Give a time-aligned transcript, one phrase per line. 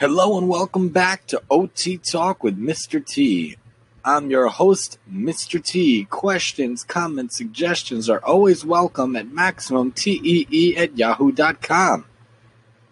[0.00, 3.04] Hello and welcome back to OT Talk with Mr.
[3.04, 3.58] T.
[4.02, 5.62] I'm your host, Mr.
[5.62, 6.06] T.
[6.06, 12.06] Questions, comments, suggestions are always welcome at MaximumTEE at yahoo.com.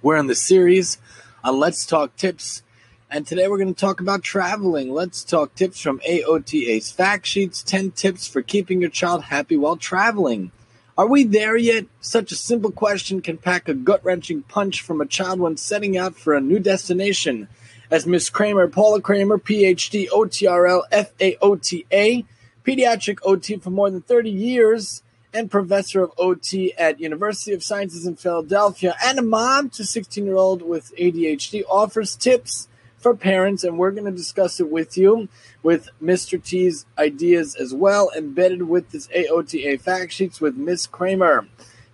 [0.02, 0.98] We're in the series
[1.42, 2.62] on Let's Talk Tips,
[3.10, 4.92] and today we're going to talk about traveling.
[4.92, 9.78] Let's talk tips from AOTA's fact sheets 10 tips for keeping your child happy while
[9.78, 10.52] traveling.
[10.98, 11.86] Are we there yet?
[12.00, 15.96] Such a simple question can pack a gut wrenching punch from a child when setting
[15.96, 17.46] out for a new destination.
[17.88, 22.26] As Miss Kramer, Paula Kramer, PhD, OTRL, FAOTA,
[22.64, 28.04] pediatric OT for more than 30 years, and professor of OT at University of Sciences
[28.04, 32.66] in Philadelphia, and a mom to 16 year old with ADHD, offers tips
[32.98, 35.28] for parents, and we're going to discuss it with you
[35.62, 36.42] with Mr.
[36.42, 41.46] T's ideas as well, embedded with this AOTA fact sheets with Miss Kramer.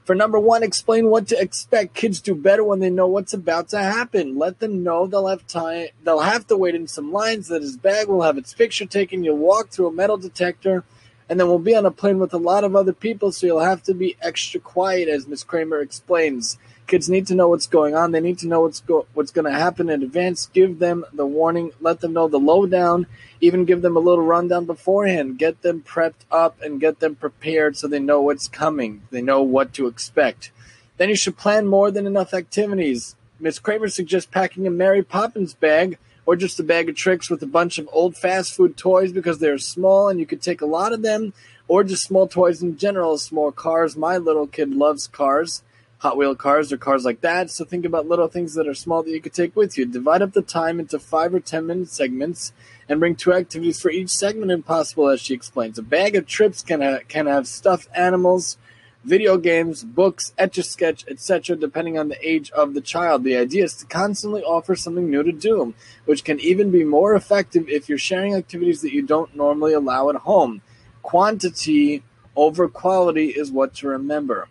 [0.04, 1.94] For number one, explain what to expect.
[1.94, 4.36] Kids do better when they know what's about to happen.
[4.38, 5.88] Let them know they'll have time.
[6.02, 7.48] They'll have to wait in some lines.
[7.48, 9.24] That his bag will have its picture taken.
[9.24, 10.84] You'll walk through a metal detector,
[11.26, 13.32] and then we'll be on a plane with a lot of other people.
[13.32, 16.58] So you'll have to be extra quiet, as Miss Kramer explains.
[16.86, 18.12] Kids need to know what's going on.
[18.12, 20.50] They need to know what's go- what's going to happen in advance.
[20.52, 21.72] Give them the warning.
[21.80, 23.06] Let them know the lowdown.
[23.40, 25.38] Even give them a little rundown beforehand.
[25.38, 29.02] Get them prepped up and get them prepared so they know what's coming.
[29.10, 30.50] They know what to expect.
[30.98, 33.16] Then you should plan more than enough activities.
[33.40, 37.42] Miss Kramer suggests packing a Mary Poppins bag or just a bag of tricks with
[37.42, 40.66] a bunch of old fast food toys because they're small and you could take a
[40.66, 41.32] lot of them,
[41.68, 43.96] or just small toys in general, small cars.
[43.96, 45.62] My little kid loves cars.
[45.98, 47.50] Hot Wheel cars or cars like that.
[47.50, 49.86] So think about little things that are small that you could take with you.
[49.86, 52.52] Divide up the time into five or ten minute segments
[52.88, 55.78] and bring two activities for each segment if possible, as she explains.
[55.78, 58.58] A bag of trips can, ha- can have stuffed animals,
[59.04, 63.24] video games, books, etch a sketch, etc., depending on the age of the child.
[63.24, 67.14] The idea is to constantly offer something new to do, which can even be more
[67.14, 70.62] effective if you're sharing activities that you don't normally allow at home.
[71.02, 72.02] Quantity
[72.36, 74.48] over quality is what to remember.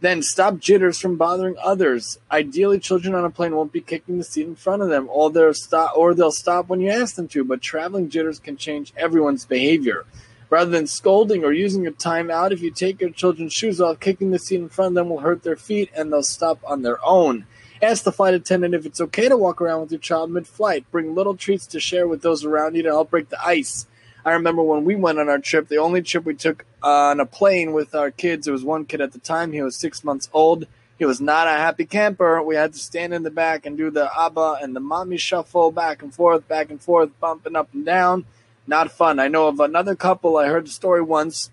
[0.00, 2.18] Then stop jitters from bothering others.
[2.30, 5.30] Ideally, children on a plane won't be kicking the seat in front of them, or
[5.30, 7.44] they'll stop, or they'll stop when you ask them to.
[7.44, 10.04] But traveling jitters can change everyone's behavior.
[10.50, 14.30] Rather than scolding or using a timeout, if you take your children's shoes off, kicking
[14.30, 17.04] the seat in front of them will hurt their feet, and they'll stop on their
[17.04, 17.46] own.
[17.82, 20.90] Ask the flight attendant if it's okay to walk around with your child mid-flight.
[20.90, 23.86] Bring little treats to share with those around you to help break the ice.
[24.26, 27.26] I remember when we went on our trip, the only trip we took on a
[27.26, 30.28] plane with our kids, there was one kid at the time, he was six months
[30.32, 30.66] old.
[30.98, 32.42] He was not a happy camper.
[32.42, 35.70] We had to stand in the back and do the ABBA and the mommy shuffle
[35.70, 38.24] back and forth, back and forth, bumping up and down.
[38.66, 39.20] Not fun.
[39.20, 41.52] I know of another couple, I heard the story once.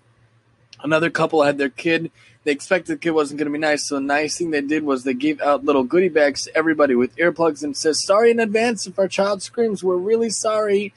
[0.82, 2.10] Another couple had their kid.
[2.42, 4.82] They expected the kid wasn't going to be nice, so the nice thing they did
[4.82, 8.40] was they gave out little goodie bags to everybody with earplugs and says, "Sorry in
[8.40, 9.84] advance if our child screams.
[9.84, 10.92] We're really sorry."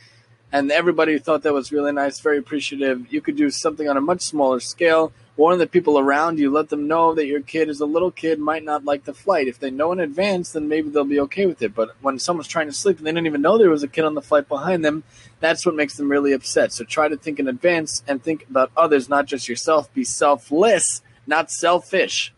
[0.52, 3.12] And everybody thought that was really nice, very appreciative.
[3.12, 5.12] You could do something on a much smaller scale.
[5.36, 8.40] Warn the people around you, let them know that your kid is a little kid,
[8.40, 9.48] might not like the flight.
[9.48, 11.76] If they know in advance, then maybe they'll be okay with it.
[11.76, 14.06] But when someone's trying to sleep and they didn't even know there was a kid
[14.06, 15.04] on the flight behind them,
[15.40, 16.74] that's what makes them really upset.
[16.74, 19.94] So try to think in advance and think about others, not just yourself.
[19.94, 22.34] Be selfless, not selfish.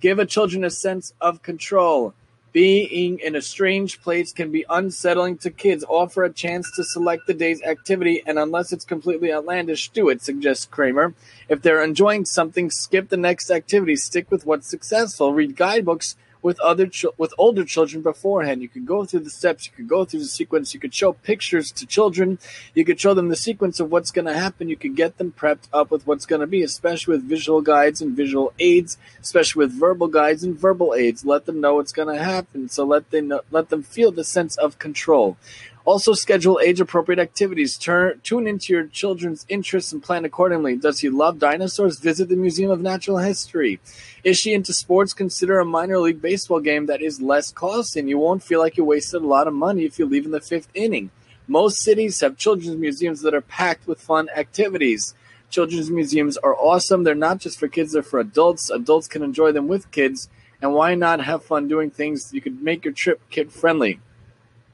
[0.00, 2.12] Give a children a sense of control.
[2.52, 5.86] Being in a strange place can be unsettling to kids.
[5.88, 10.20] Offer a chance to select the day's activity, and unless it's completely outlandish, do it,
[10.20, 11.14] suggests Kramer.
[11.48, 13.96] If they're enjoying something, skip the next activity.
[13.96, 15.32] Stick with what's successful.
[15.32, 18.60] Read guidebooks with other ch- with older children beforehand.
[18.60, 21.12] You could go through the steps, you could go through the sequence, you could show
[21.12, 22.38] pictures to children,
[22.74, 24.68] you could show them the sequence of what's going to happen.
[24.68, 28.02] You could get them prepped up with what's going to be, especially with visual guides
[28.02, 31.24] and visual aids, especially with verbal guides and verbal aids.
[31.24, 34.24] Let them know what's going to happen, so let them know, let them feel the
[34.24, 35.36] sense of control.
[35.84, 37.76] Also, schedule age appropriate activities.
[37.76, 40.76] Turn, tune into your children's interests and plan accordingly.
[40.76, 41.98] Does he love dinosaurs?
[41.98, 43.80] Visit the Museum of Natural History.
[44.22, 45.12] Is she into sports?
[45.12, 48.76] Consider a minor league baseball game that is less costly, and you won't feel like
[48.76, 51.10] you wasted a lot of money if you leave in the fifth inning.
[51.48, 55.14] Most cities have children's museums that are packed with fun activities.
[55.50, 57.02] Children's museums are awesome.
[57.02, 58.70] They're not just for kids, they're for adults.
[58.70, 60.28] Adults can enjoy them with kids.
[60.62, 62.32] And why not have fun doing things?
[62.32, 63.98] You could make your trip kid friendly.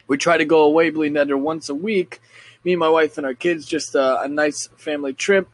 [0.09, 2.21] We try to go away, Bleeding Ender, once a week.
[2.65, 5.49] Me, my wife, and our kids, just a, a nice family trip.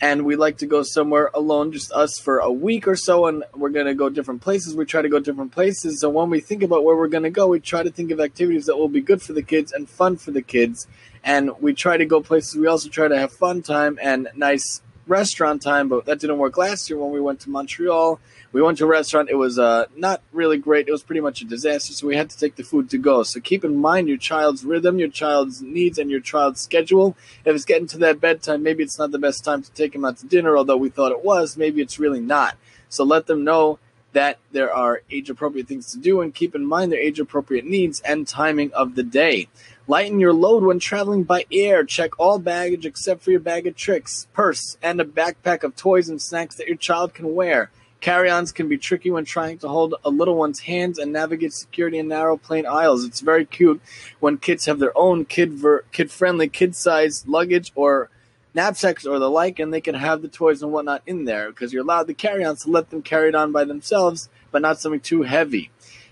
[0.00, 3.44] And we like to go somewhere alone, just us for a week or so, and
[3.54, 4.74] we're to go different places.
[4.74, 6.00] We try to go different places.
[6.00, 8.64] So when we think about where we're to go, we try to think of activities
[8.66, 10.86] that will be good for the kids and fun for the kids.
[11.22, 12.56] And we try to go places.
[12.56, 16.56] We also try to have fun time and nice restaurant time, but that didn't work
[16.56, 18.20] last year when we went to Montreal.
[18.52, 19.30] We went to a restaurant.
[19.30, 20.88] It was uh, not really great.
[20.88, 23.22] It was pretty much a disaster, so we had to take the food to go.
[23.22, 27.16] So keep in mind your child's rhythm, your child's needs, and your child's schedule.
[27.44, 30.04] If it's getting to that bedtime, maybe it's not the best time to take him
[30.04, 31.56] out to dinner, although we thought it was.
[31.56, 32.56] Maybe it's really not.
[32.88, 33.78] So let them know
[34.12, 37.64] that there are age appropriate things to do and keep in mind their age appropriate
[37.64, 39.48] needs and timing of the day.
[39.86, 41.84] Lighten your load when traveling by air.
[41.84, 46.08] Check all baggage except for your bag of tricks, purse, and a backpack of toys
[46.08, 47.70] and snacks that your child can wear.
[48.00, 51.52] Carry ons can be tricky when trying to hold a little one's hands and navigate
[51.52, 53.04] security in narrow plane aisles.
[53.04, 53.80] It's very cute
[54.20, 58.08] when kids have their own kid ver- kid friendly, kid sized luggage or
[58.54, 61.72] knapsacks or the like, and they can have the toys and whatnot in there because
[61.72, 64.80] you're allowed the carry ons to let them carry it on by themselves, but not
[64.80, 65.70] something too heavy.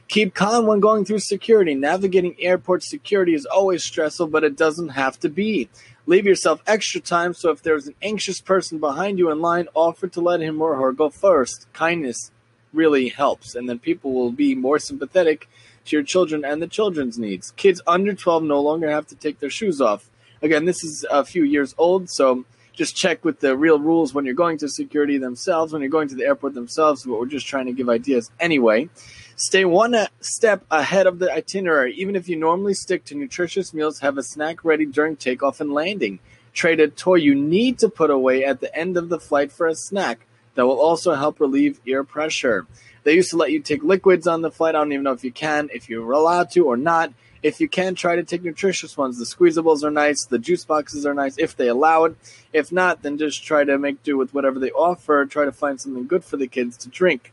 [0.09, 1.75] Keep calm when going through security.
[1.75, 5.69] Navigating airport security is always stressful, but it doesn't have to be.
[6.07, 10.07] Leave yourself extra time so if there's an anxious person behind you in line, offer
[10.09, 11.71] to let him or her go first.
[11.75, 12.31] Kindness
[12.73, 15.47] really helps, and then people will be more sympathetic
[15.85, 17.51] to your children and the children's needs.
[17.53, 20.09] Kids under 12 no longer have to take their shoes off.
[20.43, 24.25] Again, this is a few years old, so just check with the real rules when
[24.25, 27.47] you're going to security themselves, when you're going to the airport themselves, but we're just
[27.47, 28.89] trying to give ideas anyway.
[29.35, 31.93] Stay one step ahead of the itinerary.
[31.95, 35.73] Even if you normally stick to nutritious meals, have a snack ready during takeoff and
[35.73, 36.21] landing.
[36.53, 39.67] Trade a toy you need to put away at the end of the flight for
[39.67, 40.28] a snack
[40.59, 42.67] that will also help relieve ear pressure.
[43.05, 44.75] They used to let you take liquids on the flight.
[44.75, 47.13] I don't even know if you can, if you're allowed to or not.
[47.45, 49.19] If you can, try to take nutritious ones.
[49.19, 50.25] The squeezables are nice.
[50.25, 52.17] The juice boxes are nice if they allow it.
[52.53, 55.25] If not, then just try to make do with whatever they offer.
[55.27, 57.33] Try to find something good for the kids to drink.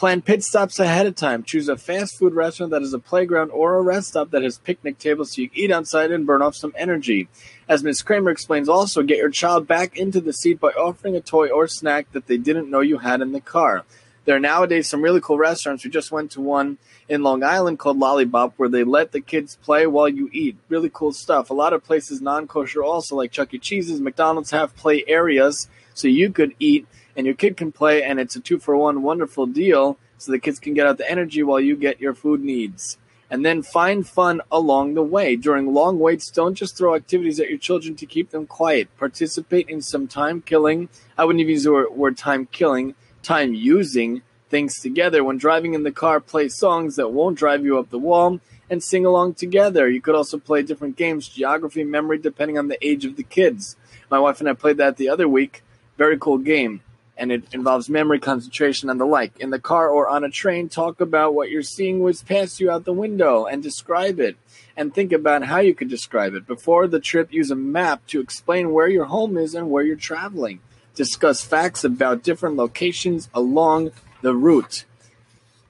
[0.00, 1.42] Plan pit stops ahead of time.
[1.42, 4.56] Choose a fast food restaurant that is a playground or a rest stop that has
[4.56, 7.28] picnic tables so you can eat outside and burn off some energy.
[7.68, 8.00] As Ms.
[8.00, 11.68] Kramer explains, also get your child back into the seat by offering a toy or
[11.68, 13.84] snack that they didn't know you had in the car.
[14.24, 15.84] There are nowadays some really cool restaurants.
[15.84, 16.78] We just went to one
[17.08, 20.56] in Long Island called Lollipop where they let the kids play while you eat.
[20.68, 21.50] Really cool stuff.
[21.50, 23.58] A lot of places non kosher also, like Chuck E.
[23.58, 26.86] Cheese's, McDonald's have play areas so you could eat
[27.16, 30.38] and your kid can play, and it's a two for one wonderful deal so the
[30.38, 32.98] kids can get out the energy while you get your food needs.
[33.30, 35.36] And then find fun along the way.
[35.36, 38.88] During long waits, don't just throw activities at your children to keep them quiet.
[38.98, 40.88] Participate in some time killing.
[41.16, 45.22] I wouldn't even use the word time killing, time using things together.
[45.22, 48.82] When driving in the car, play songs that won't drive you up the wall and
[48.82, 49.88] sing along together.
[49.88, 53.76] You could also play different games, geography, memory, depending on the age of the kids.
[54.10, 55.62] My wife and I played that the other week.
[55.96, 56.82] Very cool game
[57.20, 59.38] and it involves memory, concentration, and the like.
[59.38, 62.70] In the car or on a train, talk about what you're seeing whiz past you
[62.70, 64.38] out the window and describe it.
[64.74, 66.46] And think about how you could describe it.
[66.46, 69.96] Before the trip, use a map to explain where your home is and where you're
[69.96, 70.60] traveling.
[70.94, 73.92] Discuss facts about different locations along
[74.22, 74.84] the route.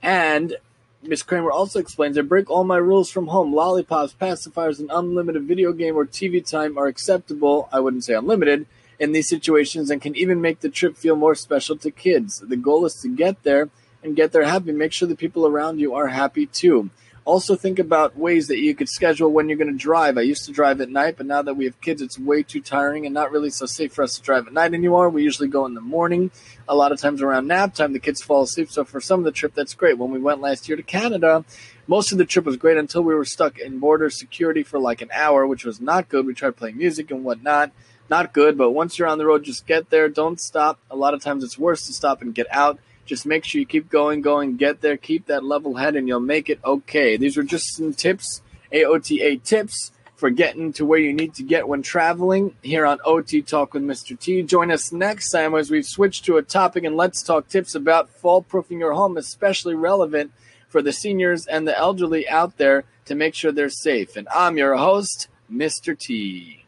[0.02, 0.56] And
[1.02, 3.54] Miss Kramer also explains, I break all my rules from home.
[3.54, 7.68] Lollipops, pacifiers, and unlimited video game or TV time are acceptable.
[7.72, 8.66] I wouldn't say unlimited
[8.98, 12.40] in these situations and can even make the trip feel more special to kids.
[12.40, 13.70] The goal is to get there
[14.02, 14.72] and get there happy.
[14.72, 16.90] Make sure the people around you are happy too.
[17.24, 20.16] Also, think about ways that you could schedule when you're going to drive.
[20.16, 22.60] I used to drive at night, but now that we have kids, it's way too
[22.60, 25.10] tiring and not really so safe for us to drive at night anymore.
[25.10, 26.30] We usually go in the morning.
[26.68, 28.70] A lot of times around nap time, the kids fall asleep.
[28.70, 29.98] So, for some of the trip, that's great.
[29.98, 31.44] When we went last year to Canada,
[31.86, 35.02] most of the trip was great until we were stuck in border security for like
[35.02, 36.26] an hour, which was not good.
[36.26, 37.72] We tried playing music and whatnot
[38.10, 40.08] not good, but once you're on the road, just get there.
[40.08, 40.80] Don't stop.
[40.90, 42.78] A lot of times it's worse to stop and get out.
[43.10, 46.20] Just make sure you keep going, going, get there, keep that level head, and you'll
[46.20, 47.16] make it okay.
[47.16, 48.40] These were just some tips,
[48.72, 53.42] AOTA tips for getting to where you need to get when traveling here on OT
[53.42, 54.16] Talk with Mr.
[54.16, 54.44] T.
[54.44, 58.10] Join us next time as we switch to a topic and let's talk tips about
[58.10, 60.30] fall proofing your home, especially relevant
[60.68, 64.14] for the seniors and the elderly out there to make sure they're safe.
[64.14, 65.98] And I'm your host, Mr.
[65.98, 66.59] T.